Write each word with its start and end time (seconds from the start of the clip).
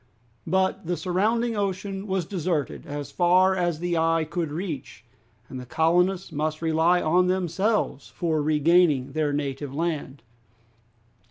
But 0.47 0.87
the 0.87 0.97
surrounding 0.97 1.55
ocean 1.55 2.07
was 2.07 2.25
deserted 2.25 2.87
as 2.87 3.11
far 3.11 3.55
as 3.55 3.77
the 3.77 3.97
eye 3.99 4.23
could 4.27 4.51
reach, 4.51 5.05
and 5.47 5.59
the 5.59 5.65
colonists 5.67 6.31
must 6.31 6.59
rely 6.59 6.99
on 7.03 7.27
themselves 7.27 8.07
for 8.07 8.41
regaining 8.41 9.11
their 9.11 9.31
native 9.31 9.75
land. 9.75 10.23